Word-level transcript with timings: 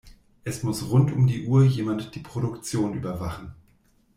Es 0.43 0.63
muss 0.63 0.89
rund 0.89 1.11
um 1.11 1.27
die 1.27 1.45
Uhr 1.45 1.63
jemand 1.63 2.15
die 2.15 2.21
Produktion 2.21 2.95
überwachen. 2.95 3.53